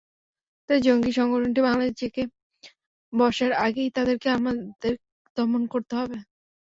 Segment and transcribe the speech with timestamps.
[0.69, 2.23] তাই জঙ্গি সংগঠনটি বাংলাদেশে জেঁকে
[3.13, 4.93] বসার আগেই তাদেরকে আমাদের
[5.37, 6.17] দমন করতে হবে।